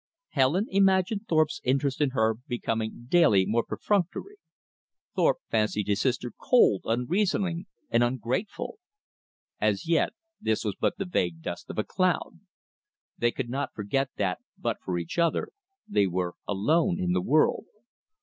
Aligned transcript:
Helen 0.29 0.65
imagined 0.71 1.27
Thorpe's 1.29 1.61
interest 1.63 2.01
in 2.01 2.09
her 2.09 2.33
becoming 2.47 3.05
daily 3.07 3.45
more 3.45 3.63
perfunctory. 3.63 4.37
Thorpe 5.15 5.37
fancied 5.51 5.87
his 5.89 6.01
sister 6.01 6.31
cold, 6.41 6.81
unreasoning, 6.85 7.67
and 7.91 8.01
ungrateful. 8.03 8.79
As 9.59 9.87
yet 9.87 10.13
this 10.41 10.65
was 10.65 10.73
but 10.79 10.97
the 10.97 11.05
vague 11.05 11.43
dust 11.43 11.69
of 11.69 11.77
a 11.77 11.83
cloud. 11.83 12.39
They 13.19 13.29
could 13.29 13.51
not 13.51 13.75
forget 13.75 14.09
that, 14.15 14.39
but 14.57 14.77
for 14.83 14.97
each 14.97 15.19
other, 15.19 15.49
they 15.87 16.07
were 16.07 16.33
alone 16.47 16.99
in 16.99 17.11
the 17.11 17.21
world. 17.21 17.65